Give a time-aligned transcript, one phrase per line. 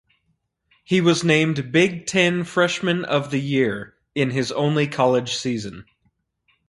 [0.83, 5.85] He was named Big Ten Freshman of the Year in his only college season.